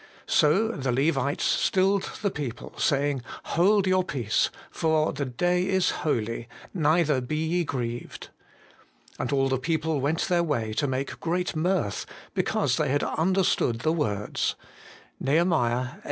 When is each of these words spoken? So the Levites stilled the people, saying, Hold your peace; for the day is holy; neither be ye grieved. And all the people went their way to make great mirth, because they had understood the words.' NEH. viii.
So 0.25 0.69
the 0.69 0.91
Levites 0.91 1.43
stilled 1.43 2.09
the 2.23 2.31
people, 2.31 2.73
saying, 2.79 3.21
Hold 3.43 3.85
your 3.85 4.03
peace; 4.03 4.49
for 4.71 5.13
the 5.13 5.25
day 5.25 5.67
is 5.67 5.91
holy; 6.01 6.47
neither 6.73 7.21
be 7.21 7.35
ye 7.37 7.63
grieved. 7.63 8.29
And 9.19 9.31
all 9.31 9.47
the 9.47 9.59
people 9.59 10.01
went 10.01 10.21
their 10.21 10.41
way 10.41 10.73
to 10.73 10.87
make 10.87 11.19
great 11.19 11.55
mirth, 11.55 12.07
because 12.33 12.77
they 12.77 12.89
had 12.89 13.03
understood 13.03 13.81
the 13.81 13.93
words.' 13.93 14.55
NEH. 15.19 15.43
viii. 15.43 15.99